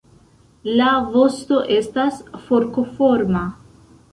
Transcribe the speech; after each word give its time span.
La 0.79 0.87
vosto 1.17 1.59
estas 1.75 2.17
forkoforma. 2.47 3.45